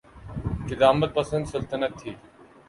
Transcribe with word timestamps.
قدامت 0.69 1.09
پسند 1.15 1.45
سلطنت 1.45 1.91
تھی۔ 1.99 2.11